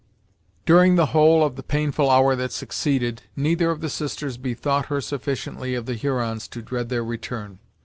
During 0.65 0.95
the 0.95 1.05
whole 1.13 1.43
of 1.45 1.57
the 1.57 1.61
painful 1.61 2.09
hour 2.09 2.35
that 2.35 2.51
succeeded, 2.51 3.21
neither 3.35 3.69
of 3.69 3.81
the 3.81 3.87
sisters 3.89 4.35
bethought 4.37 4.87
her 4.87 4.99
sufficiently 4.99 5.75
of 5.75 5.85
the 5.85 5.93
Hurons 5.93 6.47
to 6.47 6.63
dread 6.63 6.89
their 6.89 7.03
return. 7.05 7.59